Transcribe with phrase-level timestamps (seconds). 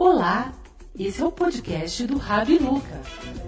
[0.00, 0.52] Olá,
[0.96, 3.02] esse é o podcast do Rabi Luca.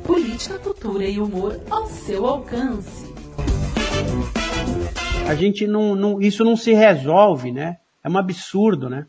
[0.04, 3.14] Política, cultura e humor ao seu alcance.
[5.28, 7.78] A gente não, não, isso não se resolve, né?
[8.02, 9.06] É um absurdo, né?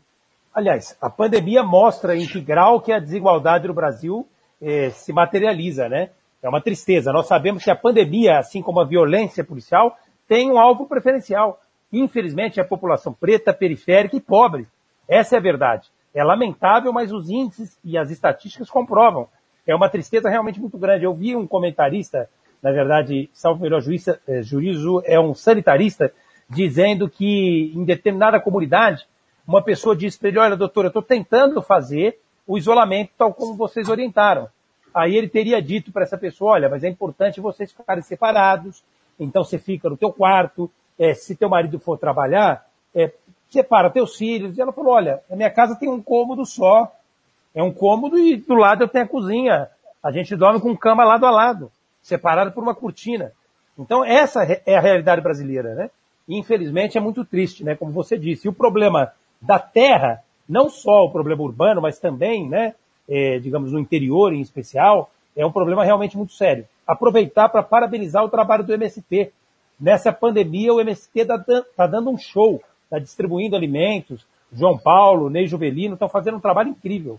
[0.54, 4.24] Aliás, a pandemia mostra em que grau que a desigualdade no Brasil
[4.60, 6.10] eh, se materializa, né?
[6.40, 7.12] É uma tristeza.
[7.12, 9.98] Nós sabemos que a pandemia, assim como a violência policial,
[10.28, 11.60] tem um alvo preferencial.
[11.92, 14.68] Infelizmente, é a população preta, periférica e pobre.
[15.08, 15.90] Essa é a verdade.
[16.14, 19.28] É lamentável, mas os índices e as estatísticas comprovam.
[19.66, 21.04] É uma tristeza realmente muito grande.
[21.04, 22.28] Eu vi um comentarista,
[22.62, 26.12] na verdade, salvo melhor juízo, é, juízo, é um sanitarista,
[26.48, 29.06] dizendo que em determinada comunidade,
[29.46, 33.54] uma pessoa disse para ele, olha, doutor, eu estou tentando fazer o isolamento tal como
[33.54, 34.48] vocês orientaram.
[34.94, 38.84] Aí ele teria dito para essa pessoa, olha, mas é importante vocês ficarem separados,
[39.18, 43.10] então você fica no teu quarto, é, se teu marido for trabalhar, é,
[43.52, 44.56] separa teus filhos.
[44.56, 46.92] E ela falou, olha, a minha casa tem um cômodo só.
[47.54, 49.68] É um cômodo e do lado eu tenho a cozinha.
[50.02, 51.70] A gente dorme com cama lado a lado,
[52.02, 53.32] separado por uma cortina.
[53.78, 55.90] Então essa é a realidade brasileira, né?
[56.26, 57.74] E, infelizmente é muito triste, né?
[57.74, 58.46] Como você disse.
[58.46, 62.74] E o problema da terra, não só o problema urbano, mas também, né?
[63.08, 66.66] É, digamos, no interior em especial, é um problema realmente muito sério.
[66.86, 69.32] Aproveitar para parabenizar o trabalho do MST.
[69.80, 71.44] Nessa pandemia, o MST está
[71.76, 72.62] tá dando um show
[72.92, 74.26] está distribuindo alimentos.
[74.52, 77.18] João Paulo, Ney Juvelino estão fazendo um trabalho incrível.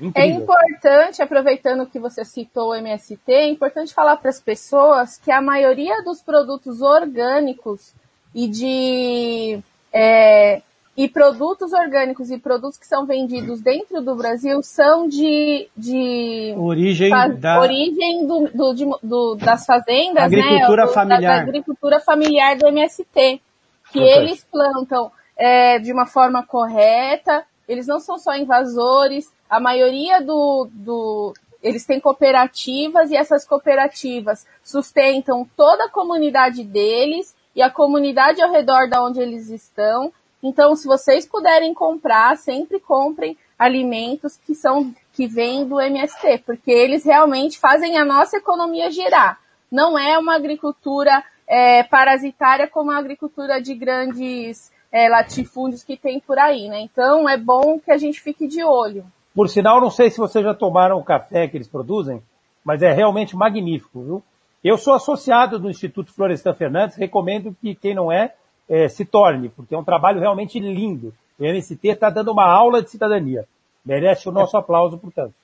[0.00, 0.14] incrível.
[0.22, 5.30] É importante, aproveitando que você citou o MST, é importante falar para as pessoas que
[5.30, 7.92] a maioria dos produtos orgânicos
[8.34, 9.58] e de
[9.92, 10.62] é,
[10.96, 17.10] e produtos orgânicos e produtos que são vendidos dentro do Brasil são de, de origem,
[17.10, 17.60] faz, da...
[17.60, 20.92] origem do, do, de, do, das fazendas, agricultura né?
[20.92, 21.20] familiar.
[21.20, 23.40] Da, da, agricultura familiar do MST
[23.90, 30.20] que eles plantam é, de uma forma correta, eles não são só invasores, a maioria
[30.20, 31.32] do, do.
[31.62, 38.50] Eles têm cooperativas e essas cooperativas sustentam toda a comunidade deles e a comunidade ao
[38.50, 40.12] redor da onde eles estão.
[40.42, 46.70] Então, se vocês puderem comprar, sempre comprem alimentos que são que vêm do MST, porque
[46.70, 49.38] eles realmente fazem a nossa economia girar.
[49.70, 56.20] Não é uma agricultura é, parasitária como a agricultura de grandes é, latifúndios que tem
[56.20, 56.80] por aí, né?
[56.80, 59.04] Então é bom que a gente fique de olho.
[59.34, 62.22] Por sinal, não sei se vocês já tomaram o café que eles produzem,
[62.64, 64.22] mas é realmente magnífico, viu?
[64.62, 68.32] Eu sou associado do Instituto Florestan Fernandes, recomendo que quem não é,
[68.68, 71.12] é se torne, porque é um trabalho realmente lindo.
[71.36, 73.44] O MST está dando uma aula de cidadania.
[73.84, 75.34] Merece o nosso aplauso, portanto.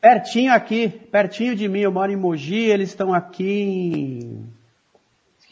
[0.00, 4.46] Pertinho aqui, pertinho de mim, eu moro em Mogi, eles estão aqui em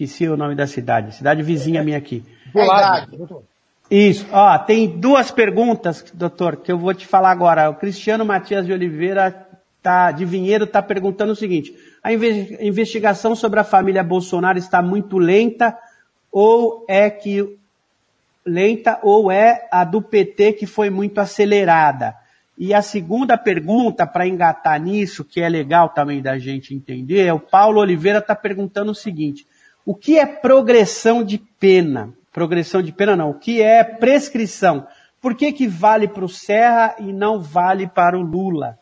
[0.02, 1.14] Esqueci o nome da cidade.
[1.14, 2.24] Cidade vizinha minha aqui.
[2.52, 3.44] Do lado.
[3.88, 4.26] Isso.
[4.32, 7.70] Ó, tem duas perguntas, doutor, que eu vou te falar agora.
[7.70, 9.46] O Cristiano Matias de Oliveira
[9.80, 11.72] tá, de Vinheiro está perguntando o seguinte.
[12.02, 15.78] A investigação sobre a família Bolsonaro está muito lenta
[16.32, 17.56] ou é que
[18.44, 22.16] lenta ou é a do PT que foi muito acelerada?
[22.58, 27.32] E a segunda pergunta, para engatar nisso, que é legal também da gente entender, é
[27.32, 29.46] o Paulo Oliveira está perguntando o seguinte:
[29.84, 32.12] o que é progressão de pena?
[32.32, 33.31] Progressão de pena não.
[33.31, 34.87] O que é prescrição?
[35.20, 38.78] Por que, que vale para o Serra e não vale para o Lula?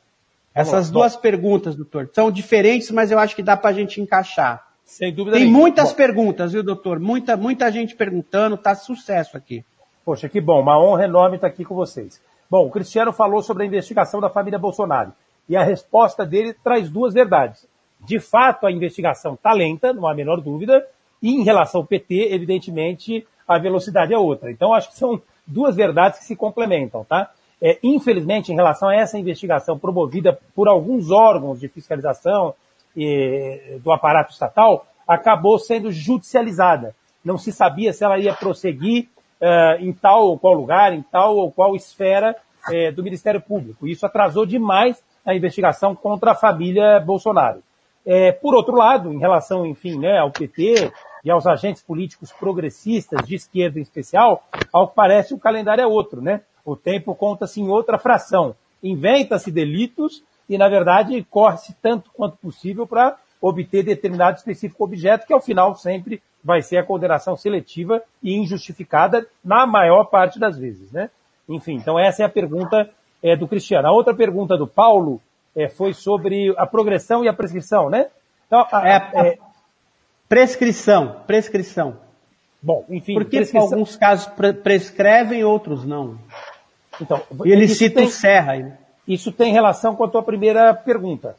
[0.55, 1.21] Essas bom, duas bom.
[1.21, 4.67] perguntas, doutor, são diferentes, mas eu acho que dá para a gente encaixar.
[4.85, 5.61] Sem dúvida Tem nenhuma.
[5.61, 5.97] muitas bom.
[5.97, 6.99] perguntas, viu, doutor?
[6.99, 9.65] Muita, muita gente perguntando, tá sucesso aqui.
[10.05, 12.21] Poxa, que bom, uma honra enorme estar aqui com vocês.
[12.51, 15.13] Bom, o Cristiano falou sobre a investigação da família Bolsonaro.
[15.49, 17.67] E a resposta dele traz duas verdades.
[18.07, 20.87] De fato, a investigação está lenta, não há a menor dúvida,
[21.23, 24.51] e em relação ao PT, evidentemente, a velocidade é outra.
[24.51, 27.31] Então, acho que são duas verdades que se complementam, tá?
[27.61, 32.55] É, infelizmente, em relação a essa investigação promovida por alguns órgãos de fiscalização
[32.97, 36.95] e, do aparato estatal, acabou sendo judicializada.
[37.23, 39.09] Não se sabia se ela ia prosseguir
[39.41, 42.35] uh, em tal ou qual lugar, em tal ou qual esfera
[42.69, 43.87] uh, do Ministério Público.
[43.87, 47.63] Isso atrasou demais a investigação contra a família Bolsonaro.
[48.05, 50.91] É, por outro lado, em relação, enfim, né, ao PT
[51.25, 54.43] e aos agentes políticos progressistas, de esquerda em especial,
[54.73, 56.41] ao que parece o calendário é outro, né?
[56.65, 58.55] O tempo conta-se em outra fração.
[58.83, 65.33] Inventa-se delitos e, na verdade, corre-se tanto quanto possível para obter determinado específico objeto, que
[65.33, 70.91] ao final sempre vai ser a condenação seletiva e injustificada na maior parte das vezes,
[70.93, 71.11] né?
[71.49, 72.91] Enfim, então essa é a pergunta
[73.23, 73.89] é, do Cristiano.
[73.89, 75.21] A outra pergunta do Paulo
[75.55, 78.09] é, foi sobre a progressão e a prescrição, né?
[78.47, 79.39] Então, a, é, é,
[80.29, 81.97] prescrição, prescrição.
[82.63, 83.15] Bom, enfim.
[83.15, 83.63] Porque prescrição...
[83.63, 86.19] alguns casos pre prescrevem, outros não.
[87.01, 88.07] Então, e ele cita tem...
[88.07, 88.73] o Serra aí.
[89.09, 91.37] Isso tem relação com a tua primeira pergunta.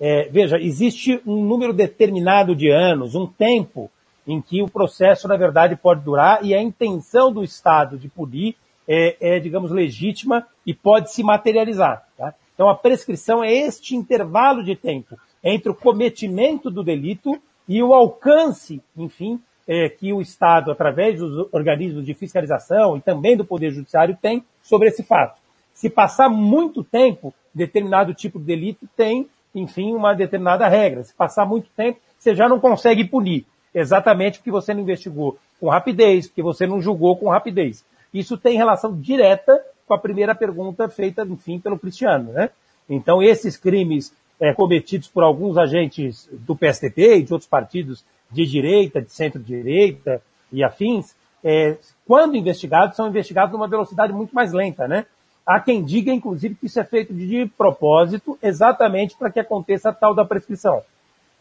[0.00, 3.90] É, veja, existe um número determinado de anos, um tempo
[4.26, 8.56] em que o processo, na verdade, pode durar e a intenção do Estado de punir
[8.86, 12.03] é, é digamos, legítima e pode se materializar.
[12.54, 17.92] Então, a prescrição é este intervalo de tempo entre o cometimento do delito e o
[17.92, 23.70] alcance, enfim, é, que o Estado, através dos organismos de fiscalização e também do Poder
[23.70, 25.40] Judiciário, tem sobre esse fato.
[25.72, 31.02] Se passar muito tempo, determinado tipo de delito tem, enfim, uma determinada regra.
[31.02, 35.68] Se passar muito tempo, você já não consegue punir, exatamente porque você não investigou com
[35.68, 37.84] rapidez, porque você não julgou com rapidez.
[38.12, 42.50] Isso tem relação direta com a primeira pergunta feita, enfim, pelo Cristiano, né?
[42.88, 48.46] Então, esses crimes é, cometidos por alguns agentes do PSDB e de outros partidos de
[48.46, 50.20] direita, de centro-direita
[50.52, 51.76] e afins, é,
[52.06, 55.06] quando investigados, são investigados numa velocidade muito mais lenta, né?
[55.46, 59.92] Há quem diga, inclusive, que isso é feito de propósito, exatamente para que aconteça a
[59.92, 60.82] tal da prescrição.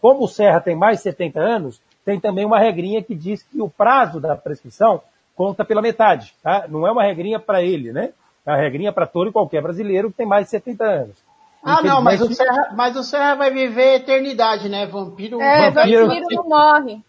[0.02, 3.62] Como o Serra tem mais de 70 anos, tem também uma regrinha que diz que
[3.62, 5.02] o prazo da prescrição
[5.34, 6.66] conta pela metade, tá?
[6.68, 8.12] Não é uma regrinha para ele, né?
[8.46, 11.18] É uma regrinha para todo e qualquer brasileiro que tem mais de 70 anos.
[11.64, 14.86] Ah, não, mas o, Serra, mas o Serra vai viver eternidade, né?
[14.86, 15.42] Vampiro.
[15.42, 17.02] É, vampiro, vampiro não morre.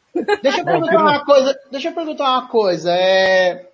[0.43, 1.61] Deixa eu perguntar uma coisa.
[1.73, 2.93] Deixa eu perguntar uma coisa.
[2.93, 3.67] É,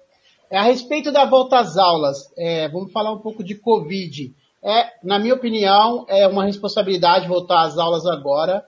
[0.50, 2.32] é a respeito da volta às aulas.
[2.36, 4.34] É, vamos falar um pouco de Covid.
[4.62, 8.64] É, na minha opinião, é uma responsabilidade voltar às aulas agora.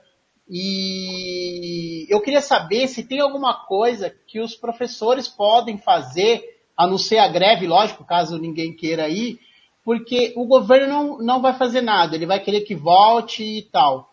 [0.47, 6.43] E eu queria saber se tem alguma coisa que os professores podem fazer,
[6.77, 9.39] a não ser a greve, lógico, caso ninguém queira ir,
[9.83, 14.11] porque o governo não, não vai fazer nada, ele vai querer que volte e tal.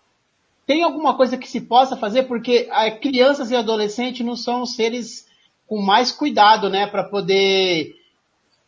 [0.66, 2.24] Tem alguma coisa que se possa fazer?
[2.24, 2.68] Porque
[3.00, 5.28] crianças e adolescentes não são seres
[5.66, 7.96] com mais cuidado, né, para poder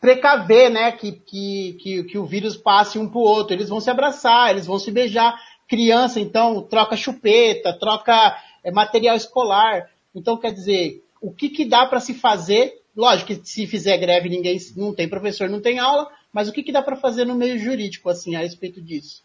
[0.01, 3.55] precaver, né, que, que, que, que o vírus passe um para o outro.
[3.55, 5.41] Eles vão se abraçar, eles vão se beijar.
[5.69, 9.89] Criança, então, troca chupeta, troca é, material escolar.
[10.13, 12.82] Então, quer dizer, o que, que dá para se fazer?
[12.97, 16.63] Lógico que se fizer greve, ninguém não tem professor, não tem aula, mas o que,
[16.63, 19.23] que dá para fazer no meio jurídico, assim, a respeito disso?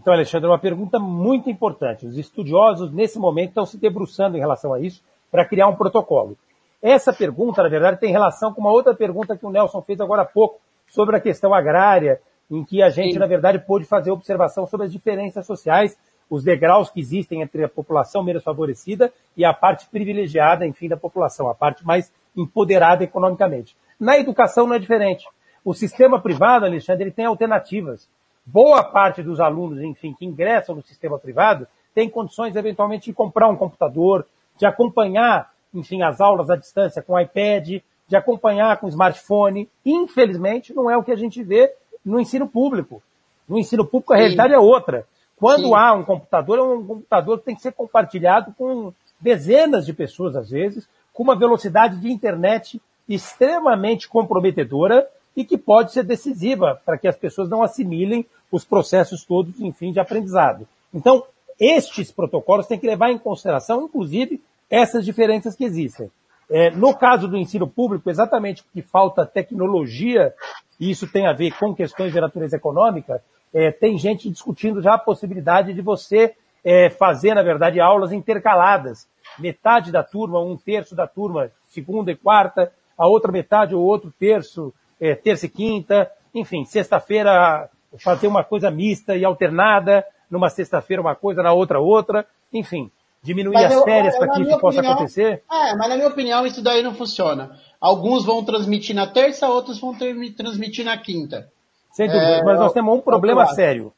[0.00, 2.06] Então, Alexandre, uma pergunta muito importante.
[2.06, 6.36] Os estudiosos, nesse momento, estão se debruçando em relação a isso para criar um protocolo.
[6.80, 10.22] Essa pergunta, na verdade, tem relação com uma outra pergunta que o Nelson fez agora
[10.22, 13.18] há pouco, sobre a questão agrária, em que a gente, Sim.
[13.18, 15.98] na verdade, pôde fazer observação sobre as diferenças sociais,
[16.30, 20.96] os degraus que existem entre a população menos favorecida e a parte privilegiada, enfim, da
[20.96, 23.76] população, a parte mais empoderada economicamente.
[23.98, 25.26] Na educação não é diferente.
[25.64, 28.08] O sistema privado, Alexandre, ele tem alternativas.
[28.46, 33.48] Boa parte dos alunos, enfim, que ingressam no sistema privado, tem condições, eventualmente, de comprar
[33.48, 34.26] um computador,
[34.56, 39.68] de acompanhar, enfim, as aulas à distância com iPad, de acompanhar com smartphone.
[39.84, 41.74] Infelizmente, não é o que a gente vê
[42.04, 43.02] no ensino público.
[43.48, 44.22] No ensino público, a Sim.
[44.22, 45.06] realidade é outra.
[45.36, 45.74] Quando Sim.
[45.74, 50.36] há um computador, é um computador que tem que ser compartilhado com dezenas de pessoas,
[50.36, 50.88] às vezes,
[51.18, 55.04] com uma velocidade de internet extremamente comprometedora
[55.36, 59.90] e que pode ser decisiva para que as pessoas não assimilem os processos todos, enfim,
[59.90, 60.68] de aprendizado.
[60.94, 61.24] Então,
[61.58, 66.08] estes protocolos têm que levar em consideração, inclusive, essas diferenças que existem.
[66.48, 70.32] É, no caso do ensino público, exatamente porque falta tecnologia,
[70.78, 73.20] e isso tem a ver com questões de natureza econômica,
[73.52, 79.08] é, tem gente discutindo já a possibilidade de você é, fazer, na verdade, aulas intercaladas.
[79.38, 84.12] Metade da turma, um terço da turma, segunda e quarta, a outra metade ou outro
[84.18, 91.00] terço é, terça e quinta, enfim, sexta-feira fazer uma coisa mista e alternada, numa sexta-feira
[91.00, 92.90] uma coisa, na outra outra, enfim,
[93.22, 95.42] diminuir mas as férias para que isso possa acontecer?
[95.50, 97.58] É, mas na minha opinião isso daí não funciona.
[97.80, 101.50] Alguns vão transmitir na terça, outros vão transmitir na quinta.
[101.92, 103.92] Sem dúvida, é, mas nós temos um problema sério.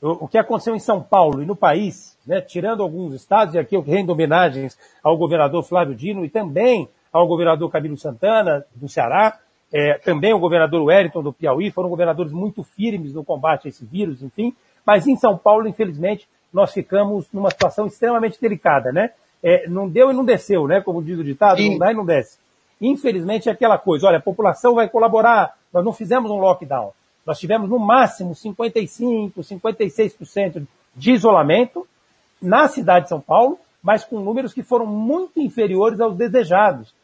[0.00, 3.74] O, que aconteceu em São Paulo e no país, né, tirando alguns estados, e aqui
[3.74, 9.38] eu rendo homenagens ao governador Flávio Dino e também ao governador Camilo Santana, do Ceará,
[9.72, 13.84] é, também o governador Wellington do Piauí, foram governadores muito firmes no combate a esse
[13.84, 14.54] vírus, enfim.
[14.84, 19.10] Mas em São Paulo, infelizmente, nós ficamos numa situação extremamente delicada, né?
[19.42, 20.80] É, não deu e não desceu, né?
[20.80, 21.72] Como diz o ditado, Sim.
[21.72, 22.38] não dá e não desce.
[22.80, 26.92] Infelizmente é aquela coisa, olha, a população vai colaborar, nós não fizemos um lockdown.
[27.26, 31.86] Nós tivemos no máximo 55, 56% de isolamento
[32.40, 36.94] na cidade de São Paulo, mas com números que foram muito inferiores aos desejados.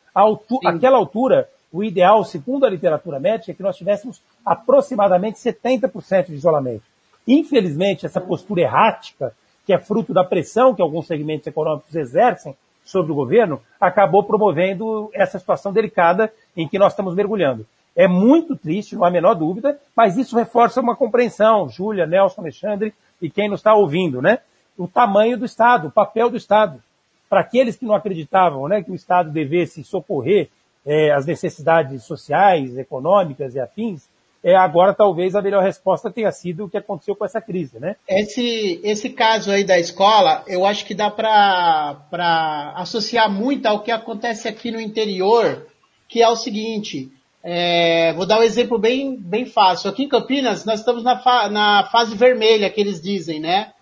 [0.65, 6.35] Aquela altura, o ideal, segundo a literatura médica, é que nós tivéssemos aproximadamente 70% de
[6.35, 6.85] isolamento.
[7.27, 9.35] Infelizmente, essa postura errática,
[9.67, 15.09] que é fruto da pressão que alguns segmentos econômicos exercem sobre o governo, acabou promovendo
[15.15, 17.67] essa situação delicada em que nós estamos mergulhando.
[17.95, 22.41] É muito triste, não há a menor dúvida, mas isso reforça uma compreensão, Júlia, Nelson,
[22.41, 24.39] Alexandre e quem nos está ouvindo, né?
[24.77, 26.83] O tamanho do Estado, o papel do Estado.
[27.29, 30.49] Para aqueles que não acreditavam né, que o Estado devesse socorrer
[30.85, 34.09] é, as necessidades sociais, econômicas e afins,
[34.43, 37.95] é, agora talvez a melhor resposta tenha sido o que aconteceu com essa crise, né?
[38.09, 43.93] Esse, esse caso aí da escola, eu acho que dá para associar muito ao que
[43.93, 45.67] acontece aqui no interior,
[46.09, 47.11] que é o seguinte,
[47.43, 49.91] é, vou dar um exemplo bem, bem fácil.
[49.91, 53.73] Aqui em Campinas, nós estamos na, fa na fase vermelha, que eles dizem, né?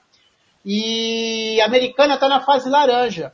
[0.65, 3.33] E a americana está na fase laranja.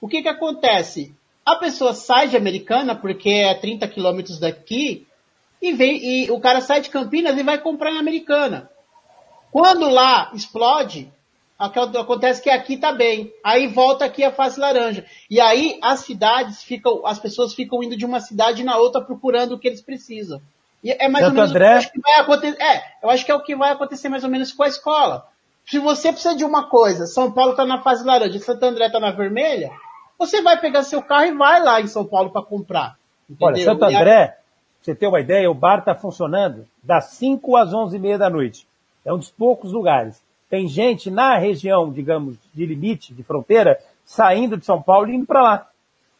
[0.00, 1.14] O que que acontece?
[1.44, 5.06] A pessoa sai de Americana, porque é 30 quilômetros daqui,
[5.60, 8.70] e vem, e o cara sai de Campinas e vai comprar em Americana.
[9.50, 11.12] Quando lá explode,
[11.60, 13.32] acontece que aqui tá bem.
[13.44, 15.04] Aí volta aqui a fase laranja.
[15.28, 19.52] E aí as cidades ficam, as pessoas ficam indo de uma cidade na outra procurando
[19.52, 20.40] o que eles precisam.
[20.82, 21.64] E é mais Santo ou menos André...
[21.64, 22.62] o que eu acho que vai acontecer.
[22.62, 25.26] É, eu acho que é o que vai acontecer mais ou menos com a escola.
[25.66, 28.98] Se você precisa de uma coisa, São Paulo tá na fase laranja, Santo André tá
[28.98, 29.70] na vermelha,
[30.18, 32.96] você vai pegar seu carro e vai lá em São Paulo para comprar.
[33.28, 33.48] Entendeu?
[33.48, 34.36] Olha, Santo André, pra
[34.80, 38.30] você ter uma ideia, o bar está funcionando das 5 às 11 e meia da
[38.30, 38.66] noite.
[39.04, 40.22] É um dos poucos lugares.
[40.50, 45.24] Tem gente na região, digamos, de limite, de fronteira, saindo de São Paulo e indo
[45.24, 45.68] para lá.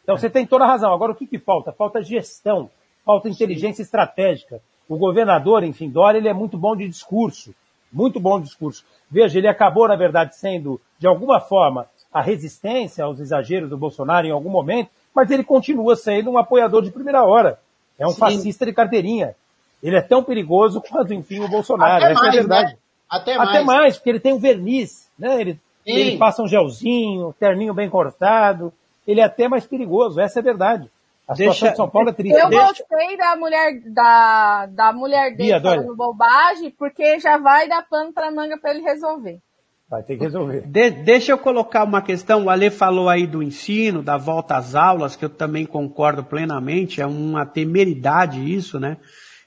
[0.03, 0.93] Então você tem toda a razão.
[0.93, 1.73] Agora o que, que falta?
[1.73, 2.69] Falta gestão,
[3.05, 3.87] falta inteligência Sim.
[3.87, 4.61] estratégica.
[4.87, 7.53] O governador, enfim, Dória, ele é muito bom de discurso.
[7.91, 8.85] Muito bom de discurso.
[9.09, 14.25] Veja, ele acabou, na verdade, sendo, de alguma forma, a resistência aos exageros do Bolsonaro
[14.25, 17.59] em algum momento, mas ele continua sendo um apoiador de primeira hora.
[17.99, 18.19] É um Sim.
[18.19, 19.35] fascista de carteirinha.
[19.83, 22.03] Ele é tão perigoso quanto, enfim, o Bolsonaro.
[22.03, 22.71] Até Essa mais, é a verdade.
[22.73, 22.77] Né?
[23.11, 23.49] Até, mais.
[23.49, 25.41] Até mais, porque ele tem um verniz, né?
[25.41, 28.71] Ele, ele passa um gelzinho, terninho bem cortado.
[29.05, 30.89] Ele é até mais perigoso, essa é a verdade.
[31.27, 31.53] A Deixa...
[31.53, 32.39] situação de São Paulo é triste.
[32.39, 37.85] Eu gostei da mulher, da, da mulher dele Bia, falando bobagem, porque já vai dar
[37.87, 39.39] pano pra manga para ele resolver.
[39.89, 40.61] Vai ter que resolver.
[40.61, 42.45] De, deixa eu colocar uma questão.
[42.45, 47.01] O Ale falou aí do ensino, da volta às aulas, que eu também concordo plenamente.
[47.01, 48.95] É uma temeridade isso, né?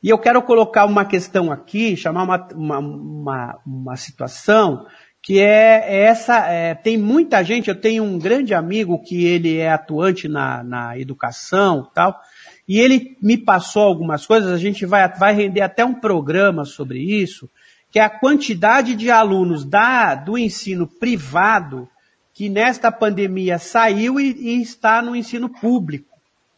[0.04, 4.84] E eu quero colocar uma questão aqui, chamar uma, uma, uma, uma situação
[5.22, 6.46] que é, é essa.
[6.46, 7.70] É, tem muita gente.
[7.70, 12.20] Eu tenho um grande amigo que ele é atuante na, na educação, tal.
[12.68, 14.52] E ele me passou algumas coisas.
[14.52, 17.48] A gente vai, vai render até um programa sobre isso
[17.90, 21.88] que é a quantidade de alunos da, do ensino privado
[22.34, 26.10] que nesta pandemia saiu e, e, está no ensino público,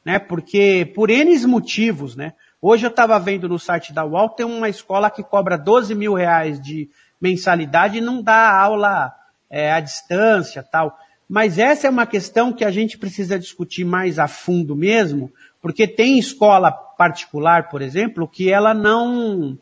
[0.02, 0.18] né?
[0.18, 2.32] Porque por N motivos, né?
[2.60, 6.14] Hoje eu estava vendo no site da UAL, tem uma escola que cobra 12 mil
[6.14, 6.88] reais de
[7.20, 9.12] mensalidade e não dá aula
[9.50, 10.98] é, à distância tal.
[11.28, 15.86] Mas essa é uma questão que a gente precisa discutir mais a fundo mesmo, porque
[15.86, 19.58] tem escola particular, por exemplo, que ela não,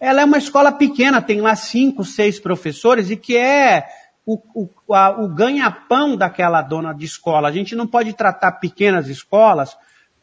[0.00, 3.86] ela é uma escola pequena, tem lá cinco, seis professores e que é
[4.24, 4.68] o, o,
[5.24, 7.48] o ganha-pão daquela dona de escola.
[7.48, 9.76] A gente não pode tratar pequenas escolas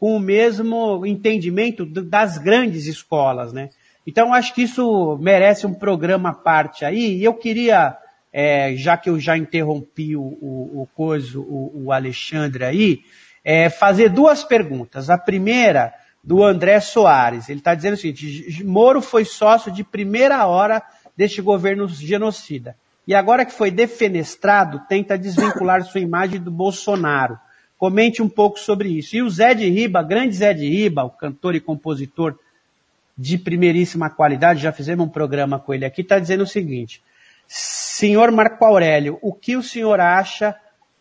[0.05, 3.69] com o mesmo entendimento das grandes escolas, né?
[4.05, 7.17] Então, acho que isso merece um programa à parte aí.
[7.17, 7.97] E eu queria,
[8.31, 12.99] é, já que eu já interrompi o, o, o, coisa, o, o Alexandre aí,
[13.43, 15.09] é, fazer duas perguntas.
[15.09, 15.91] A primeira
[16.23, 17.49] do André Soares.
[17.49, 20.83] Ele está dizendo o seguinte: Moro foi sócio de primeira hora
[21.17, 22.75] deste governo genocida.
[23.07, 27.39] E agora que foi defenestrado, tenta desvincular sua imagem do Bolsonaro.
[27.77, 29.15] Comente um pouco sobre isso.
[29.15, 32.37] E o Zé de Riba, grande Zé de Riba, o cantor e compositor
[33.17, 37.01] de primeiríssima qualidade, já fizemos um programa com ele aqui, está dizendo o seguinte:
[37.47, 40.55] Senhor Marco Aurélio, o que o senhor acha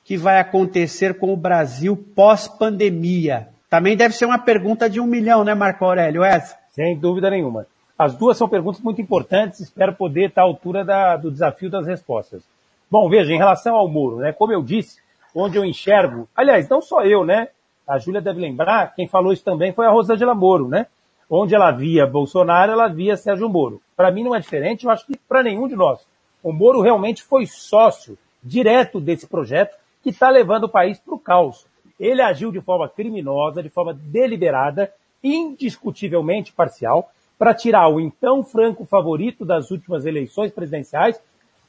[0.04, 3.48] que vai acontecer com o Brasil pós-pandemia?
[3.70, 6.22] Também deve ser uma pergunta de um milhão, né, Marco Aurélio?
[6.22, 6.56] Essa?
[6.70, 7.66] Sem dúvida nenhuma.
[7.98, 11.86] As duas são perguntas muito importantes, espero poder estar à altura da, do desafio das
[11.86, 12.42] respostas.
[12.90, 14.98] Bom, veja, em relação ao muro, né, como eu disse,
[15.34, 17.48] onde eu enxergo, aliás, não só eu, né,
[17.86, 20.86] a Júlia deve lembrar, quem falou isso também foi a Rosângela Moro, né,
[21.28, 23.80] onde ela via Bolsonaro, ela via Sérgio Moro.
[23.96, 26.06] Para mim não é diferente, eu acho que para nenhum de nós.
[26.42, 31.18] O Moro realmente foi sócio direto desse projeto que está levando o país para o
[31.18, 31.66] caos.
[31.98, 38.84] Ele agiu de forma criminosa, de forma deliberada, indiscutivelmente parcial, para tirar o então franco
[38.84, 41.18] favorito das últimas eleições presidenciais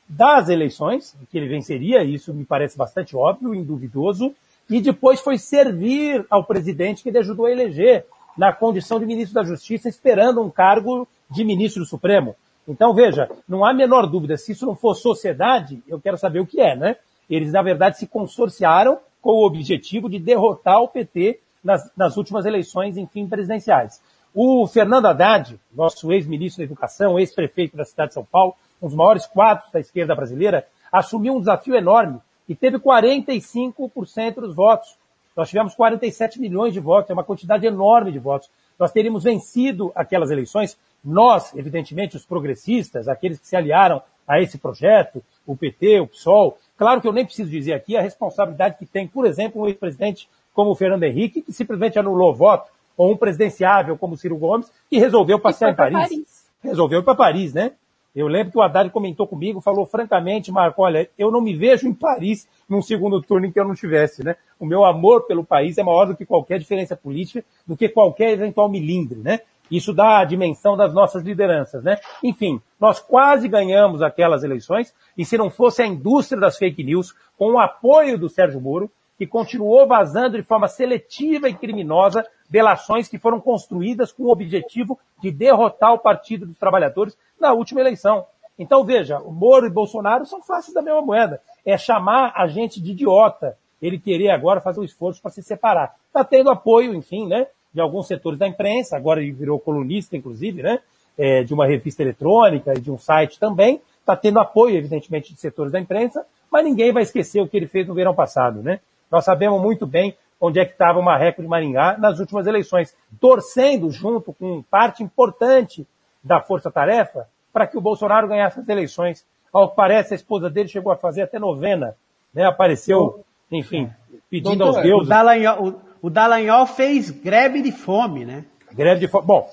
[0.07, 4.33] das eleições, que ele venceria, isso me parece bastante óbvio, induvidoso,
[4.69, 8.05] e depois foi servir ao presidente que ele ajudou a eleger
[8.37, 12.35] na condição de ministro da Justiça, esperando um cargo de ministro do Supremo.
[12.67, 16.45] Então, veja, não há menor dúvida, se isso não for sociedade, eu quero saber o
[16.45, 16.95] que é, né?
[17.29, 22.45] Eles, na verdade, se consorciaram com o objetivo de derrotar o PT nas, nas últimas
[22.45, 24.01] eleições, enfim, presidenciais.
[24.33, 28.95] O Fernando Haddad, nosso ex-ministro da Educação, ex-prefeito da cidade de São Paulo, um dos
[28.95, 34.97] maiores quadros da esquerda brasileira, assumiu um desafio enorme e teve 45% dos votos.
[35.35, 38.49] Nós tivemos 47 milhões de votos, é uma quantidade enorme de votos.
[38.79, 40.77] Nós teríamos vencido aquelas eleições.
[41.03, 46.57] Nós, evidentemente, os progressistas, aqueles que se aliaram a esse projeto, o PT, o PSOL.
[46.77, 50.27] Claro que eu nem preciso dizer aqui a responsabilidade que tem, por exemplo, um ex-presidente
[50.53, 54.37] como o Fernando Henrique, que simplesmente anulou o voto, ou um presidenciável como o Ciro
[54.37, 55.97] Gomes, que resolveu passear em Paris.
[55.97, 56.45] Paris.
[56.63, 57.73] Resolveu ir para Paris, né?
[58.15, 61.85] Eu lembro que o Haddad comentou comigo, falou francamente, Marco, olha, eu não me vejo
[61.85, 64.37] em Paris num segundo turno em que eu não estivesse, né?
[64.57, 68.31] O meu amor pelo país é maior do que qualquer diferença política, do que qualquer
[68.31, 69.41] eventual milindre, né?
[69.69, 71.97] Isso dá a dimensão das nossas lideranças, né?
[72.23, 77.13] Enfim, nós quase ganhamos aquelas eleições, e se não fosse a indústria das fake news,
[77.37, 83.07] com o apoio do Sérgio Moro, que continuou vazando de forma seletiva e criminosa delações
[83.07, 88.25] que foram construídas com o objetivo de derrotar o Partido dos Trabalhadores na última eleição.
[88.57, 91.41] Então, veja, o Moro e Bolsonaro são faces da mesma moeda.
[91.65, 95.95] É chamar a gente de idiota, ele querer agora fazer um esforço para se separar.
[96.07, 100.63] Está tendo apoio, enfim, né, de alguns setores da imprensa, agora ele virou colunista, inclusive,
[100.63, 100.79] né,
[101.17, 103.81] é, de uma revista eletrônica e de um site também.
[103.99, 107.67] Está tendo apoio, evidentemente, de setores da imprensa, mas ninguém vai esquecer o que ele
[107.67, 108.79] fez no verão passado, né?
[109.11, 112.95] Nós sabemos muito bem onde é que estava o Marreco de Maringá nas últimas eleições,
[113.19, 115.87] torcendo junto com parte importante
[116.23, 119.25] da força-tarefa para que o Bolsonaro ganhasse as eleições.
[119.53, 121.95] Ao que parece, a esposa dele chegou a fazer até novena,
[122.33, 122.45] né?
[122.45, 123.89] Apareceu, enfim,
[124.29, 125.07] pedindo Doutor, aos deuses.
[125.07, 125.67] O Dallagnol,
[126.01, 128.43] o, o Dallagnol fez greve de fome, né?
[128.73, 129.25] Greve de fome.
[129.25, 129.49] Bom,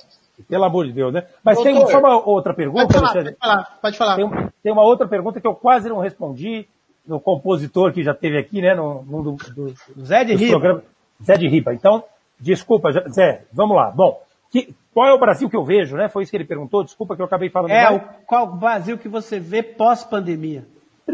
[0.48, 1.24] pelo amor de Deus, né?
[1.44, 2.86] Mas Doutor, tem só uma outra pergunta.
[2.86, 3.78] Pode falar, pode falar.
[3.80, 4.16] Pode falar.
[4.16, 6.66] Tem, tem, uma outra pergunta que eu quase não respondi
[7.06, 8.74] no compositor que já teve aqui, né?
[8.74, 10.82] No, no do, do, Zé de Riba.
[11.24, 11.74] Zé de Riba.
[11.74, 12.04] Então,
[12.38, 13.90] desculpa, Zé, vamos lá.
[13.90, 16.08] Bom, que, qual é o Brasil que eu vejo, né?
[16.08, 17.70] Foi isso que ele perguntou, desculpa que eu acabei falando.
[17.70, 20.64] É, o, qual o Brasil que você vê pós-pandemia?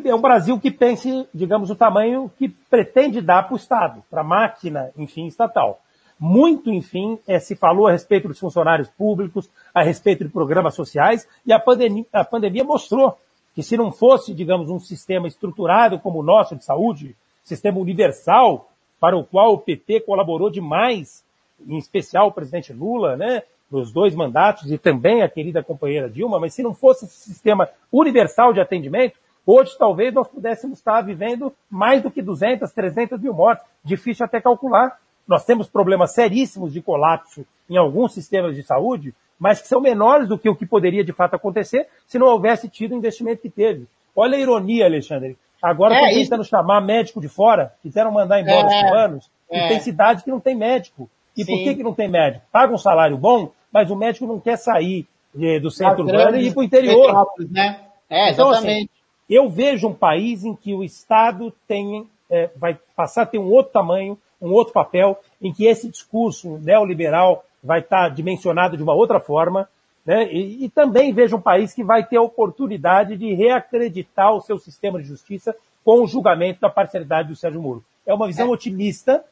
[0.05, 4.21] É um Brasil que pense, digamos, o tamanho que pretende dar para o Estado, para
[4.21, 5.81] a máquina, enfim, estatal.
[6.21, 11.29] Muito, enfim, é, se falou a respeito dos funcionários públicos, a respeito de programas sociais,
[11.47, 13.17] e a pandemia, a pandemia mostrou
[13.59, 18.71] que se não fosse, digamos, um sistema estruturado como o nosso de saúde, sistema universal,
[19.01, 21.25] para o qual o PT colaborou demais,
[21.67, 26.39] em especial o presidente Lula, né, nos dois mandatos, e também a querida companheira Dilma,
[26.39, 31.53] mas se não fosse esse sistema universal de atendimento, hoje talvez nós pudéssemos estar vivendo
[31.69, 33.67] mais do que 200, 300 mil mortes.
[33.83, 35.01] Difícil até calcular.
[35.27, 40.29] Nós temos problemas seríssimos de colapso em alguns sistemas de saúde, mas que são menores
[40.29, 43.51] do que o que poderia de fato acontecer se não houvesse tido o investimento que
[43.51, 43.87] teve.
[44.15, 45.37] Olha a ironia, Alexandre.
[45.63, 46.51] Agora estão é, tentando isso...
[46.51, 49.67] chamar médico de fora, quiseram mandar embora é, os cubanos, é.
[49.67, 51.09] e tem cidade que não tem médico.
[51.37, 51.53] E Sim.
[51.53, 52.45] por que, que não tem médico?
[52.51, 55.07] Paga um salário bom, mas o médico não quer sair
[55.41, 57.29] eh, do centro urbano e ir para o interior.
[57.51, 57.81] Né?
[58.11, 58.89] É, então, assim,
[59.29, 63.51] eu vejo um país em que o Estado tem, é, vai passar a ter um
[63.51, 68.95] outro tamanho, um outro papel, em que esse discurso neoliberal vai estar dimensionado de uma
[68.95, 69.69] outra forma,
[70.05, 70.33] né?
[70.33, 74.59] E, e, também vejo um país que vai ter a oportunidade de reacreditar o seu
[74.59, 77.85] sistema de justiça com o julgamento da parcialidade do Sérgio Moro.
[78.07, 78.51] É uma visão é.
[78.51, 79.23] otimista,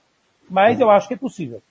[0.50, 1.62] mas eu acho que é possível.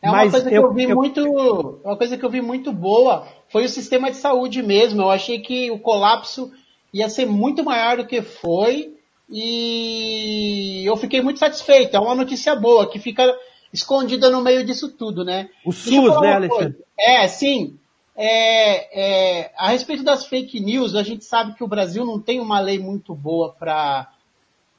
[0.00, 0.96] É uma mas coisa que eu, eu vi eu...
[0.96, 5.02] muito, uma coisa que eu vi muito boa foi o sistema de saúde mesmo.
[5.02, 6.52] Eu achei que o colapso
[6.92, 8.94] ia ser muito maior do que foi
[9.28, 11.96] e eu fiquei muito satisfeito.
[11.96, 13.34] É uma notícia boa que fica
[13.74, 15.50] escondida no meio disso tudo, né?
[15.66, 16.78] O SUS, né, Alexandre?
[16.98, 17.76] É, sim.
[18.16, 22.38] É, é, a respeito das fake news, a gente sabe que o Brasil não tem
[22.38, 24.08] uma lei muito boa para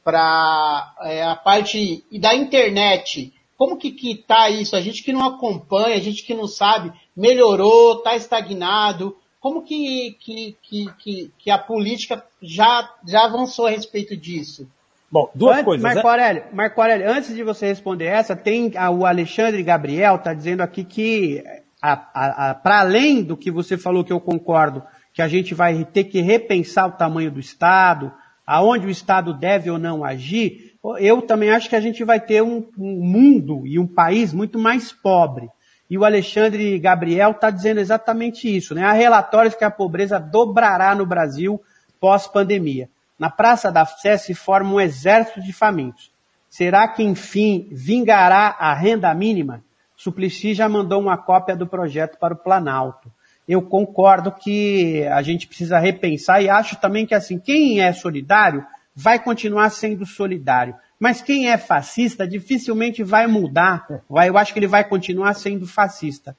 [0.02, 3.34] para é, a parte da internet.
[3.58, 4.76] Como que, que tá isso?
[4.76, 9.18] A gente que não acompanha, a gente que não sabe, melhorou, tá estagnado.
[9.40, 14.68] Como que, que, que, que, a política já, já avançou a respeito disso?
[15.12, 15.84] Bom, duas antes, coisas.
[15.84, 16.10] Marco né?
[16.10, 20.62] Aurélio, Marco Aurélio, antes de você responder essa, tem a, o Alexandre Gabriel está dizendo
[20.62, 21.44] aqui que,
[21.82, 26.22] para além do que você falou que eu concordo, que a gente vai ter que
[26.22, 28.12] repensar o tamanho do Estado,
[28.46, 32.44] aonde o Estado deve ou não agir, eu também acho que a gente vai ter
[32.44, 35.50] um, um mundo e um país muito mais pobre.
[35.90, 38.74] E o Alexandre Gabriel está dizendo exatamente isso.
[38.74, 38.84] Né?
[38.84, 41.62] Há relatórios que a pobreza dobrará no Brasil
[42.00, 42.90] pós-pandemia.
[43.18, 46.12] Na Praça da Sé se forma um exército de famintos.
[46.50, 49.64] Será que, enfim, vingará a renda mínima?
[49.96, 53.12] Suplicy já mandou uma cópia do projeto para o Planalto.
[53.48, 58.66] Eu concordo que a gente precisa repensar e acho também que, assim, quem é solidário
[58.96, 60.76] vai continuar sendo solidário.
[61.00, 63.86] Mas quem é fascista dificilmente vai mudar.
[64.26, 66.36] Eu acho que ele vai continuar sendo fascista.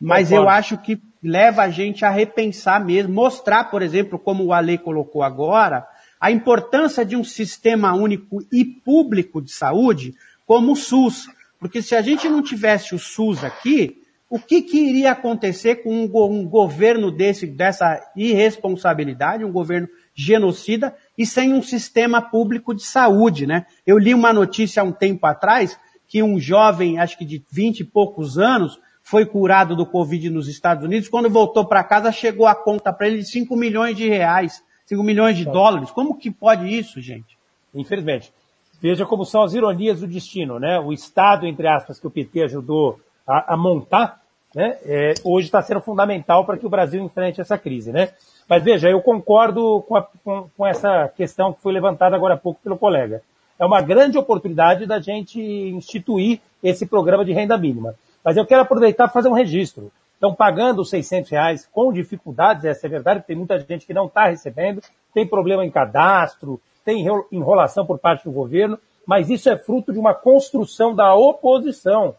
[0.00, 4.52] mas eu acho que leva a gente a repensar mesmo, mostrar, por exemplo, como o
[4.52, 5.86] Ale colocou agora,
[6.24, 10.14] a importância de um sistema único e público de saúde
[10.46, 11.28] como o SUS.
[11.60, 15.90] Porque se a gente não tivesse o SUS aqui, o que, que iria acontecer com
[15.90, 22.84] um, um governo desse, dessa irresponsabilidade, um governo genocida e sem um sistema público de
[22.84, 23.66] saúde, né?
[23.86, 27.80] Eu li uma notícia há um tempo atrás que um jovem, acho que de 20
[27.80, 31.10] e poucos anos, foi curado do Covid nos Estados Unidos.
[31.10, 35.02] Quando voltou para casa, chegou a conta para ele de 5 milhões de reais, 5
[35.02, 35.90] milhões de dólares.
[35.90, 37.38] Como que pode isso, gente?
[37.74, 38.32] Infelizmente.
[38.80, 40.78] Veja como são as ironias do destino, né?
[40.78, 44.20] O Estado, entre aspas, que o PT ajudou a, a montar,
[44.54, 44.76] né?
[44.84, 48.10] É, hoje está sendo fundamental para que o Brasil enfrente essa crise, né?
[48.48, 52.36] Mas veja, eu concordo com, a, com, com essa questão que foi levantada agora há
[52.36, 53.22] pouco pelo colega.
[53.58, 57.94] É uma grande oportunidade da gente instituir esse programa de renda mínima.
[58.24, 59.90] Mas eu quero aproveitar para fazer um registro.
[60.14, 64.06] Estão pagando os 600 reais com dificuldades, essa é verdade, tem muita gente que não
[64.06, 64.80] está recebendo,
[65.12, 69.98] tem problema em cadastro, tem enrolação por parte do governo, mas isso é fruto de
[69.98, 72.14] uma construção da oposição.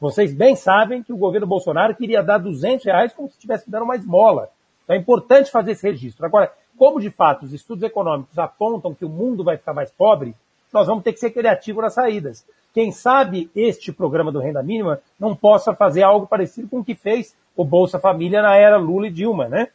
[0.00, 3.82] Vocês bem sabem que o governo Bolsonaro queria dar 200 reais como se estivesse dando
[3.82, 4.48] uma esmola.
[4.84, 6.24] Então é importante fazer esse registro.
[6.24, 10.34] Agora, como de fato os estudos econômicos apontam que o mundo vai ficar mais pobre,
[10.72, 12.46] nós vamos ter que ser criativos nas saídas.
[12.72, 16.94] Quem sabe este programa do Renda Mínima não possa fazer algo parecido com o que
[16.94, 19.68] fez o Bolsa Família na era Lula e Dilma, né?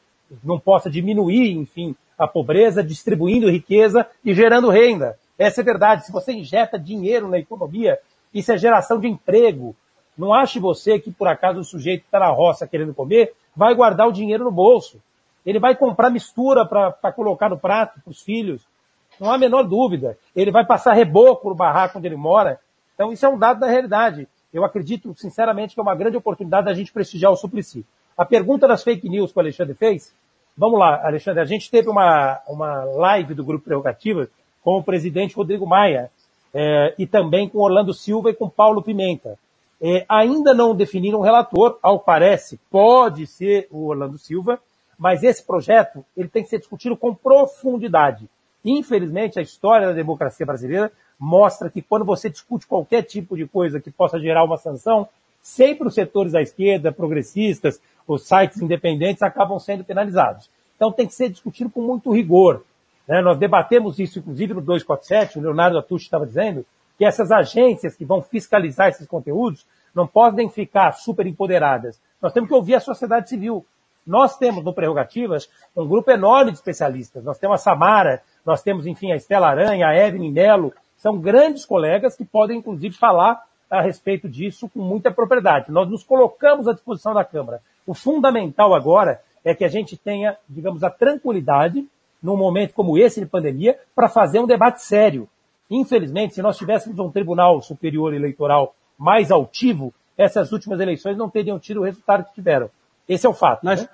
[0.43, 5.17] Não possa diminuir, enfim, a pobreza, distribuindo riqueza e gerando renda.
[5.37, 6.05] Essa é verdade.
[6.05, 7.99] Se você injeta dinheiro na economia,
[8.33, 9.75] isso é geração de emprego.
[10.17, 14.07] Não ache você que, por acaso, o sujeito está na roça querendo comer, vai guardar
[14.07, 15.01] o dinheiro no bolso.
[15.45, 18.61] Ele vai comprar mistura para colocar no prato para os filhos.
[19.19, 20.17] Não há a menor dúvida.
[20.35, 22.59] Ele vai passar reboco no barraco onde ele mora.
[22.95, 24.27] Então, isso é um dado da realidade.
[24.51, 27.85] Eu acredito, sinceramente, que é uma grande oportunidade da gente prestigiar o Suplicy.
[28.17, 30.15] A pergunta das fake news que o Alexandre fez,
[30.57, 34.29] vamos lá, Alexandre, a gente teve uma, uma live do Grupo Prerrogativa
[34.63, 36.09] com o presidente Rodrigo Maia
[36.53, 39.37] é, e também com Orlando Silva e com Paulo Pimenta.
[39.81, 44.59] É, ainda não definiram um relator, ao parece, pode ser o Orlando Silva,
[44.97, 48.29] mas esse projeto ele tem que ser discutido com profundidade.
[48.63, 53.79] Infelizmente, a história da democracia brasileira mostra que quando você discute qualquer tipo de coisa
[53.79, 55.07] que possa gerar uma sanção,
[55.41, 60.49] sempre os setores da esquerda, progressistas, os sites independentes acabam sendo penalizados.
[60.75, 62.63] Então tem que ser discutido com muito rigor.
[63.07, 63.21] Né?
[63.21, 66.65] Nós debatemos isso, inclusive, no 247, o Leonardo Atucci estava dizendo,
[66.97, 71.99] que essas agências que vão fiscalizar esses conteúdos não podem ficar super empoderadas.
[72.21, 73.65] Nós temos que ouvir a sociedade civil.
[74.05, 77.23] Nós temos no Prerrogativas um grupo enorme de especialistas.
[77.23, 80.73] Nós temos a Samara, nós temos, enfim, a Estela Aranha, a Evelyn Melo,
[81.05, 85.71] são grandes colegas que podem, inclusive, falar a respeito disso com muita propriedade.
[85.71, 87.61] Nós nos colocamos à disposição da Câmara.
[87.85, 91.85] O fundamental agora é que a gente tenha, digamos, a tranquilidade,
[92.23, 95.29] num momento como esse de pandemia, para fazer um debate sério.
[95.69, 101.59] Infelizmente, se nós tivéssemos um Tribunal Superior Eleitoral mais altivo, essas últimas eleições não teriam
[101.59, 102.67] tido o resultado que tiveram.
[103.07, 103.63] Esse é o fato.
[103.63, 103.89] Nós, né?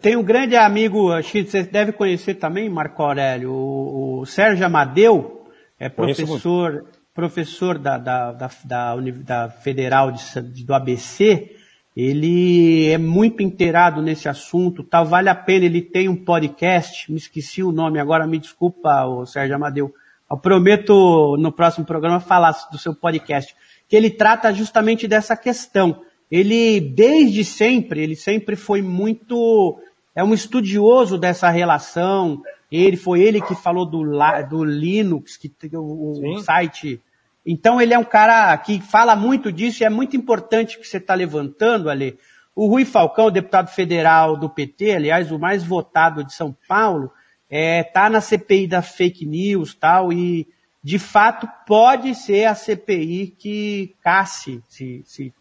[0.00, 4.66] Tem um grande amigo, acho que você deve conhecer também, Marco Aurélio, o, o Sérgio
[4.66, 5.35] Amadeu,
[5.78, 11.54] é professor, professor da, da, da, da, da Federal de, do ABC,
[11.96, 17.18] ele é muito inteirado nesse assunto, tal, vale a pena, ele tem um podcast, me
[17.18, 19.94] esqueci o nome agora, me desculpa, o Sérgio Amadeu.
[20.30, 23.54] Eu prometo no próximo programa falar do seu podcast,
[23.88, 29.78] que ele trata justamente dessa questão ele desde sempre, ele sempre foi muito,
[30.14, 32.42] é um estudioso dessa relação.
[32.70, 34.02] Ele foi ele que falou do,
[34.48, 37.00] do Linux, que o, o site.
[37.44, 40.96] Então ele é um cara que fala muito disso e é muito importante que você
[40.96, 42.18] está levantando, ali.
[42.54, 47.12] O Rui Falcão, deputado federal do PT, aliás, o mais votado de São Paulo,
[47.48, 50.48] é, tá na CPI da fake news tal, e
[50.82, 55.32] de fato pode ser a CPI que casse, se, se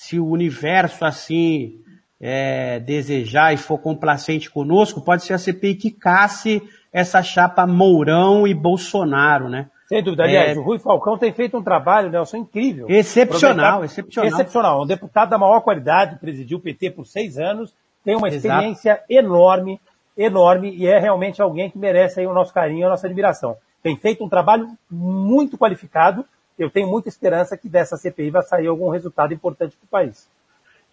[0.00, 1.78] se o universo assim
[2.20, 8.46] é, desejar e for complacente conosco, pode ser a CPI que casse essa chapa Mourão
[8.46, 9.70] e Bolsonaro, né?
[9.88, 10.24] Sem dúvida.
[10.24, 10.60] Aliás, é...
[10.60, 12.86] o Rui Falcão tem feito um trabalho, Nelson, incrível.
[12.88, 14.30] Excepcional, excepcional.
[14.30, 14.82] Excepcional.
[14.82, 19.04] Um deputado da maior qualidade, presidiu o PT por seis anos, tem uma experiência Exato.
[19.08, 19.80] enorme,
[20.16, 23.56] enorme, e é realmente alguém que merece aí o nosso carinho, a nossa admiração.
[23.82, 26.24] Tem feito um trabalho muito qualificado,
[26.58, 30.28] eu tenho muita esperança que dessa CPI vai sair algum resultado importante para o país.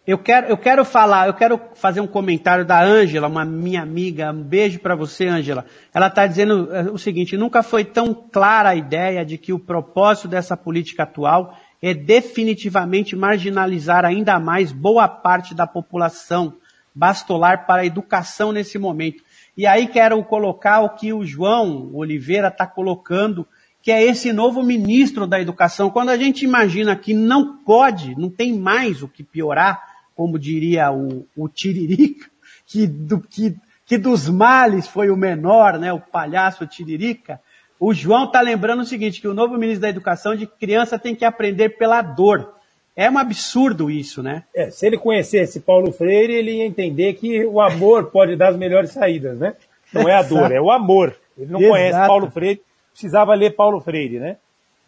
[0.08, 4.32] Eu quero, eu quero falar, eu quero fazer um comentário da Ângela, uma minha amiga.
[4.32, 5.66] Um beijo para você, Ângela.
[5.94, 9.60] Ela está dizendo eh, o seguinte: nunca foi tão clara a ideia de que o
[9.60, 16.54] propósito dessa política atual é definitivamente marginalizar ainda mais boa parte da população
[16.96, 19.22] bastolar para a educação nesse momento.
[19.58, 23.46] E aí quero colocar o que o João Oliveira está colocando,
[23.82, 25.90] que é esse novo ministro da educação.
[25.90, 30.92] Quando a gente imagina que não pode, não tem mais o que piorar, como diria
[30.92, 32.28] o, o Tiririca,
[32.66, 37.40] que, do, que, que dos males foi o menor, né, o palhaço Tiririca,
[37.80, 41.14] o João está lembrando o seguinte, que o novo ministro da Educação de criança tem
[41.14, 42.56] que aprender pela dor.
[42.96, 44.44] É um absurdo isso, né?
[44.56, 48.58] É, se ele conhecesse Paulo Freire, ele ia entender que o amor pode dar as
[48.58, 49.54] melhores saídas, né?
[49.94, 51.16] Não é a dor, é o amor.
[51.38, 51.74] Ele não Exato.
[51.74, 54.38] conhece Paulo Freire, precisava ler Paulo Freire, né?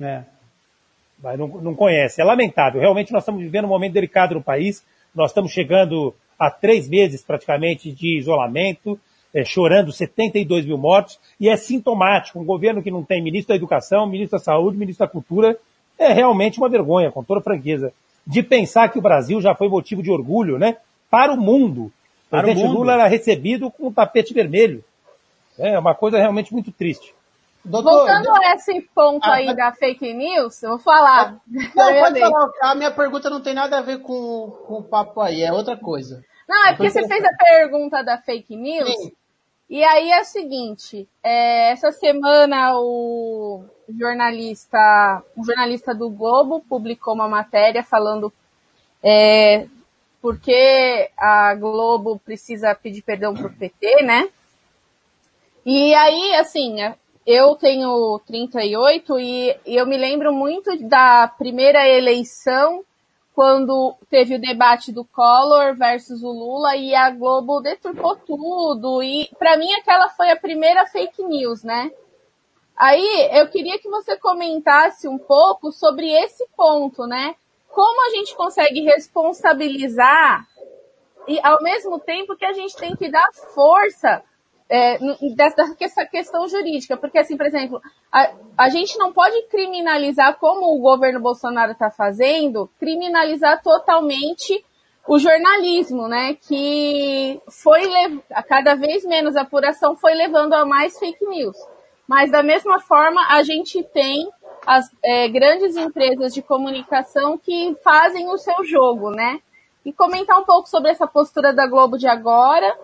[0.02, 0.24] É.
[1.22, 2.20] Mas não, não conhece.
[2.20, 2.82] É lamentável.
[2.82, 4.84] Realmente nós estamos vivendo um momento delicado no país.
[5.14, 9.00] Nós estamos chegando a três meses praticamente de isolamento,
[9.34, 12.40] é, chorando 72 mil mortos, e é sintomático.
[12.40, 15.58] Um governo que não tem ministro da Educação, ministro da Saúde, ministro da Cultura,
[15.98, 17.92] é realmente uma vergonha, com toda franqueza,
[18.26, 20.78] de pensar que o Brasil já foi motivo de orgulho, né?
[21.10, 21.92] Para o mundo.
[22.28, 22.68] O presidente.
[22.68, 24.84] Lula era recebido com um tapete vermelho.
[25.58, 27.14] É uma coisa realmente muito triste.
[27.64, 31.38] Doutor, Voltando a esse ponto ah, aí da fake news, eu vou falar.
[31.48, 32.52] Não, pode falar.
[32.62, 35.78] A minha pergunta não tem nada a ver com, com o papo aí, é outra
[35.78, 36.24] coisa.
[36.48, 38.90] Não, é porque você fez a pergunta da fake news.
[38.90, 39.12] Sim.
[39.70, 43.64] E aí é o seguinte, é, essa semana o
[44.00, 48.34] jornalista, um jornalista do Globo publicou uma matéria falando
[49.04, 49.68] é,
[50.22, 54.30] porque a Globo precisa pedir perdão pro PT, né?
[55.66, 56.78] E aí, assim,
[57.26, 62.84] eu tenho 38 e, eu me lembro muito da primeira eleição
[63.34, 69.02] quando teve o debate do Collor versus o Lula e a Globo deturpou tudo.
[69.02, 71.92] E para mim aquela foi a primeira fake news, né?
[72.76, 77.36] Aí eu queria que você comentasse um pouco sobre esse ponto, né?
[77.70, 80.46] Como a gente consegue responsabilizar
[81.28, 84.24] e ao mesmo tempo que a gente tem que dar força
[84.70, 85.00] é,
[85.36, 90.80] dessa questão jurídica, porque assim, por exemplo, a, a gente não pode criminalizar como o
[90.80, 94.64] governo Bolsonaro está fazendo, criminalizar totalmente
[95.08, 96.36] o jornalismo, né?
[96.36, 97.82] Que foi
[98.32, 101.58] a cada vez menos apuração foi levando a mais fake news.
[102.08, 104.30] Mas da mesma forma, a gente tem
[104.68, 109.40] as é, grandes empresas de comunicação que fazem o seu jogo, né?
[109.84, 112.78] E comentar um pouco sobre essa postura da Globo de agora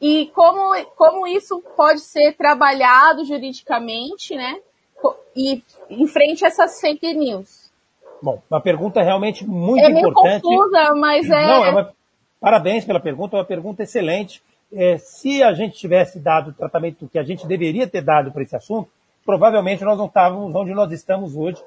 [0.00, 4.58] e como, como isso pode ser trabalhado juridicamente, né?
[5.36, 7.70] E em frente a essas fake news.
[8.22, 10.36] Bom, uma pergunta realmente muito é importante.
[10.36, 11.46] É confusa, mas é...
[11.46, 11.92] Não, é uma...
[12.40, 14.42] Parabéns pela pergunta, é uma pergunta excelente.
[14.72, 18.42] É, se a gente tivesse dado o tratamento que a gente deveria ter dado para
[18.42, 18.90] esse assunto,
[19.24, 21.62] provavelmente nós não estávamos onde nós estamos hoje,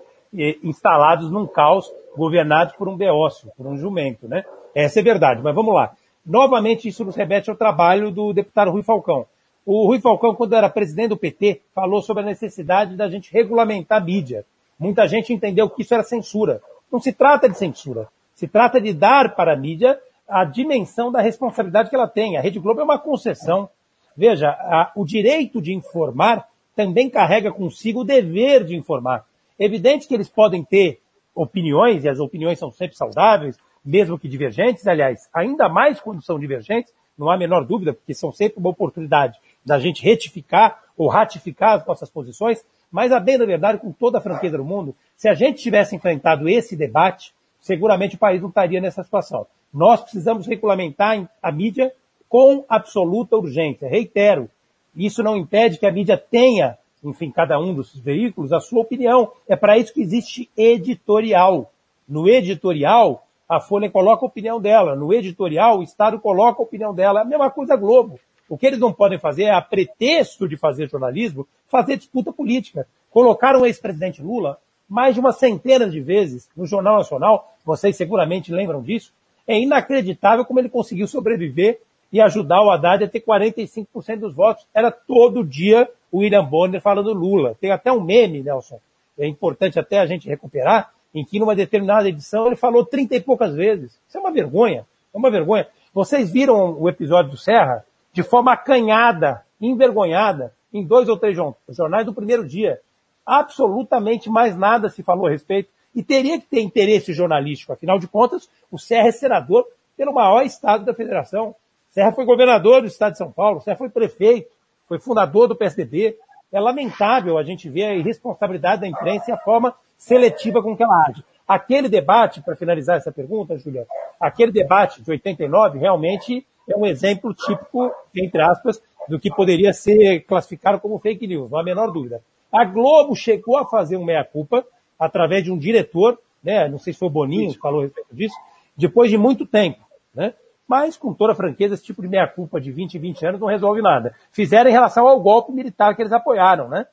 [0.64, 4.44] instalados num caos governado por um beócio, por um jumento, né?
[4.76, 5.96] Essa é verdade, mas vamos lá.
[6.28, 9.26] Novamente, isso nos remete ao trabalho do deputado Rui Falcão.
[9.66, 14.02] O Rui Falcão, quando era presidente do PT, falou sobre a necessidade da gente regulamentar
[14.02, 14.46] a mídia.
[14.78, 16.62] Muita gente entendeu que isso era censura.
[16.92, 18.10] Não se trata de censura.
[18.36, 22.36] Se trata de dar para a mídia a dimensão da responsabilidade que ela tem.
[22.36, 23.70] A Rede Globo é uma concessão.
[24.16, 29.26] Veja, a, o direito de informar também carrega consigo o dever de informar.
[29.58, 31.00] Evidente que eles podem ter
[31.34, 36.38] opiniões, e as opiniões são sempre saudáveis, mesmo que divergentes, aliás, ainda mais quando são
[36.38, 41.08] divergentes, não há a menor dúvida, porque são sempre uma oportunidade da gente retificar ou
[41.08, 44.94] ratificar as nossas posições, mas a bem da verdade, com toda a franqueza do mundo,
[45.16, 49.48] se a gente tivesse enfrentado esse debate, seguramente o país não estaria nessa situação.
[49.74, 51.94] Nós precisamos regulamentar a mídia
[52.28, 53.88] com absoluta urgência.
[53.88, 54.50] Reitero,
[54.96, 59.32] isso não impede que a mídia tenha, enfim, cada um dos veículos, a sua opinião.
[59.48, 61.72] É para isso que existe editorial.
[62.08, 64.96] No editorial, a Folha coloca a opinião dela.
[64.96, 67.22] No editorial, o Estado coloca a opinião dela.
[67.22, 68.20] A mesma coisa a Globo.
[68.50, 72.88] O que eles não podem fazer é, a pretexto de fazer jornalismo, fazer disputa política.
[73.12, 74.58] Colocaram o ex-presidente Lula
[74.88, 79.12] mais de uma centena de vezes no Jornal Nacional, vocês seguramente lembram disso.
[79.46, 81.80] É inacreditável como ele conseguiu sobreviver
[82.12, 84.66] e ajudar o Haddad a ter 45% dos votos.
[84.74, 87.56] Era todo dia o William Bonner falando Lula.
[87.60, 88.80] Tem até um meme, Nelson,
[89.20, 93.22] é importante até a gente recuperar, em que numa determinada edição ele falou trinta e
[93.22, 94.00] poucas vezes.
[94.08, 94.86] Isso é uma vergonha.
[95.14, 95.68] É uma vergonha.
[95.94, 101.38] Vocês viram o episódio do Serra de forma acanhada, envergonhada, em dois ou três
[101.70, 102.80] jornais do primeiro dia.
[103.26, 105.70] Absolutamente mais nada se falou a respeito.
[105.96, 107.74] E teria que ter interesse jornalístico.
[107.74, 109.66] Afinal de contas, o Serra é senador
[109.96, 111.56] pelo maior estado da federação.
[111.90, 114.52] Serra foi governador do estado de São Paulo, Serra foi prefeito,
[114.88, 116.16] foi fundador do PSDB.
[116.52, 120.84] É lamentável a gente ver a irresponsabilidade da imprensa e a forma seletiva com que
[120.84, 121.24] ela age.
[121.48, 123.88] Aquele debate, para finalizar essa pergunta, Julia,
[124.20, 130.22] aquele debate de 89 realmente é um exemplo típico, entre aspas, do que poderia ser
[130.22, 132.22] classificado como fake news, não há a menor dúvida.
[132.52, 134.66] A Globo chegou a fazer um meia-culpa
[135.00, 138.14] através de um diretor, né, não sei se foi o Boninho que falou a respeito
[138.14, 138.36] disso,
[138.76, 139.80] depois de muito tempo.
[140.14, 140.34] Né?
[140.68, 144.14] Mas, com toda franqueza, esse tipo de meia-culpa de 20, 20 anos não resolve nada.
[144.32, 146.86] Fizeram em relação ao golpe militar que eles apoiaram, né?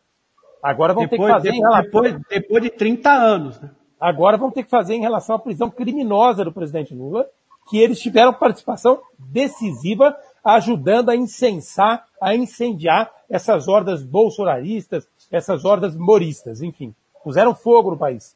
[0.64, 2.02] Agora vão depois, ter que fazer depois, em relação...
[2.02, 3.60] depois, depois de 30 anos.
[3.60, 3.70] Né?
[4.00, 7.26] Agora vão ter que fazer em relação à prisão criminosa do presidente Lula,
[7.68, 15.94] que eles tiveram participação decisiva, ajudando a incensar, a incendiar essas hordas bolsonaristas, essas hordas
[15.94, 16.94] moristas, enfim.
[17.22, 18.34] Puseram fogo no país.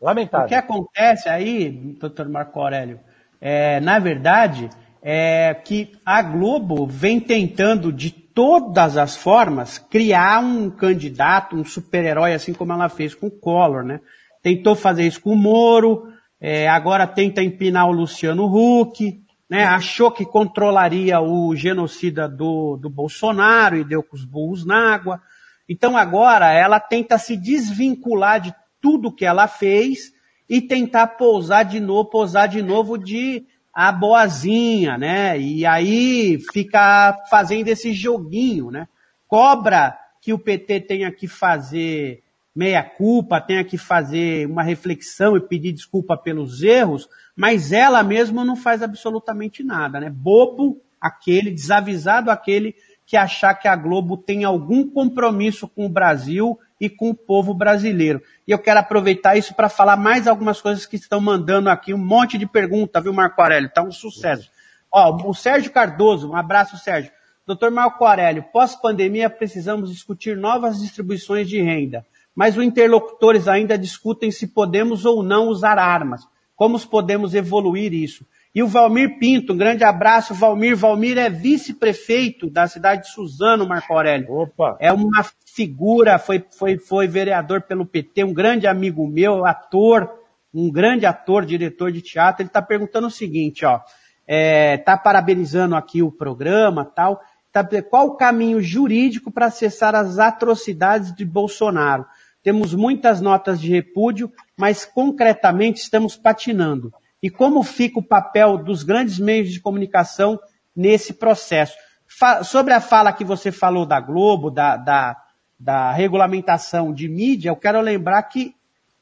[0.00, 0.46] Lamentável.
[0.46, 2.98] O que acontece aí, doutor Marco Aurélio,
[3.40, 4.70] é, na verdade,
[5.02, 12.32] é que a Globo vem tentando de todas as formas criar um candidato, um super-herói,
[12.32, 14.00] assim como ela fez com o Collor, né?
[14.42, 16.08] Tentou fazer isso com o Moro,
[16.40, 19.64] é, agora tenta empinar o Luciano Huck, né?
[19.64, 25.20] Achou que controlaria o genocida do, do Bolsonaro e deu com os burros na água.
[25.68, 30.12] Então agora ela tenta se desvincular de tudo que ela fez
[30.48, 35.38] e tentar pousar de novo, pousar de novo de a boazinha, né?
[35.38, 38.88] E aí fica fazendo esse joguinho, né?
[39.28, 42.22] Cobra que o PT tenha que fazer
[42.54, 48.44] meia culpa, tenha que fazer uma reflexão e pedir desculpa pelos erros, mas ela mesma
[48.44, 50.10] não faz absolutamente nada, né?
[50.10, 52.74] Bobo aquele, desavisado aquele
[53.06, 57.52] que achar que a Globo tem algum compromisso com o Brasil e com o povo
[57.52, 58.22] brasileiro.
[58.48, 61.98] E eu quero aproveitar isso para falar mais algumas coisas que estão mandando aqui, um
[61.98, 63.70] monte de pergunta, viu, Marco Aurélio?
[63.72, 64.50] Tá um sucesso.
[64.90, 67.12] Ó, o Sérgio Cardoso, um abraço, Sérgio.
[67.46, 74.30] Doutor Marco Aurélio, pós-pandemia precisamos discutir novas distribuições de renda, mas os interlocutores ainda discutem
[74.30, 76.22] se podemos ou não usar armas.
[76.54, 78.24] Como podemos evoluir isso?
[78.52, 80.76] E o Valmir Pinto, um grande abraço, Valmir.
[80.76, 84.32] Valmir é vice-prefeito da cidade de Suzano, Marco Aurélio.
[84.32, 84.76] Opa.
[84.80, 90.12] É uma figura, foi, foi, foi vereador pelo PT, um grande amigo meu, ator,
[90.52, 92.42] um grande ator, diretor de teatro.
[92.42, 93.80] Ele está perguntando o seguinte, ó.
[94.26, 97.20] É, tá parabenizando aqui o programa tal.
[97.52, 102.04] Tá, qual o caminho jurídico para acessar as atrocidades de Bolsonaro?
[102.42, 108.82] Temos muitas notas de repúdio, mas concretamente estamos patinando e como fica o papel dos
[108.82, 110.38] grandes meios de comunicação
[110.74, 111.74] nesse processo.
[112.06, 115.16] Fa sobre a fala que você falou da Globo, da, da,
[115.58, 118.54] da regulamentação de mídia, eu quero lembrar que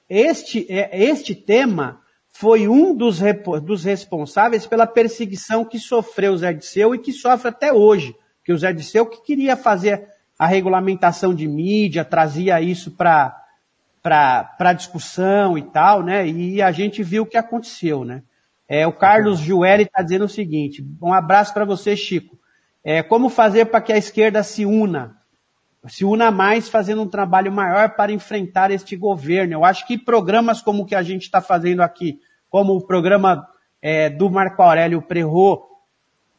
[0.08, 3.20] este, é, este tema foi um dos,
[3.62, 8.14] dos responsáveis pela perseguição que sofreu o Zé Disseu e que sofre até hoje.
[8.44, 10.06] Que o Zé Disseu que queria fazer
[10.38, 13.36] a regulamentação de mídia, trazia isso para
[14.02, 16.26] para discussão e tal, né?
[16.26, 18.22] E a gente viu o que aconteceu, né?
[18.68, 22.38] É, o Carlos Jueli está dizendo o seguinte: um abraço para você, Chico.
[22.84, 25.16] É, como fazer para que a esquerda se una?
[25.86, 29.54] Se una mais, fazendo um trabalho maior para enfrentar este governo.
[29.54, 33.46] Eu acho que programas como o que a gente está fazendo aqui, como o programa
[33.80, 35.66] é, do Marco Aurélio Prerro,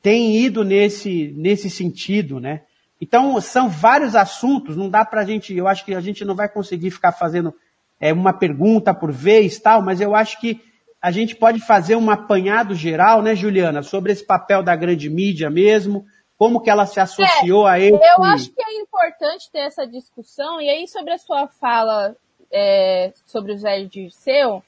[0.02, 2.62] tem ido nesse, nesse sentido, né?
[3.02, 6.36] Então, são vários assuntos, não dá para a gente, eu acho que a gente não
[6.36, 7.54] vai conseguir ficar fazendo
[8.00, 10.62] é, uma pergunta por vez tal, mas eu acho que
[11.02, 15.50] a gente pode fazer um apanhado geral, né, Juliana, sobre esse papel da grande mídia
[15.50, 16.06] mesmo,
[16.38, 17.96] como que ela se associou é, a ele.
[17.96, 22.16] Eu acho que é importante ter essa discussão, e aí sobre a sua fala
[22.52, 24.62] é, sobre o Zé Dirceu,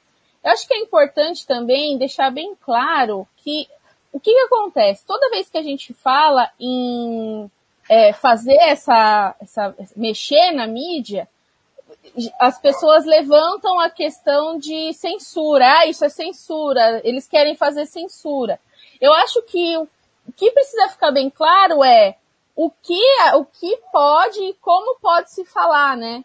[0.43, 3.67] eu acho que é importante também deixar bem claro que
[4.11, 5.05] o que, que acontece?
[5.05, 7.49] Toda vez que a gente fala em
[7.91, 11.27] é, fazer essa, essa, mexer na mídia,
[12.39, 15.65] as pessoas levantam a questão de censura.
[15.79, 17.01] Ah, isso é censura.
[17.03, 18.61] Eles querem fazer censura.
[19.01, 19.89] Eu acho que o
[20.37, 22.15] que precisa ficar bem claro é
[22.55, 23.03] o que,
[23.35, 26.23] o que pode e como pode se falar, né?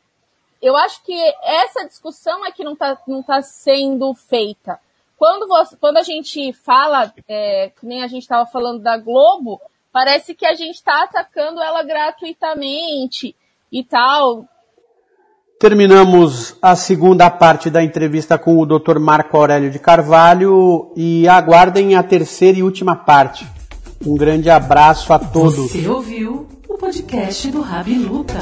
[0.62, 4.78] Eu acho que essa discussão é que não está não tá sendo feita.
[5.18, 9.60] Quando, você, quando a gente fala, é, que nem a gente estava falando da Globo,
[9.96, 13.34] Parece que a gente está atacando ela gratuitamente
[13.72, 14.44] e tal.
[15.58, 18.98] Terminamos a segunda parte da entrevista com o Dr.
[18.98, 23.46] Marco Aurélio de Carvalho e aguardem a terceira e última parte.
[24.06, 25.72] Um grande abraço a todos.
[25.72, 28.40] Você ouviu o podcast do Rabi Luca.